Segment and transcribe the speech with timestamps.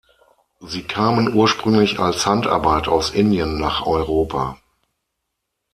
[0.61, 4.57] Sie kamen ursprünglich als Handarbeit aus Indien nach Europa.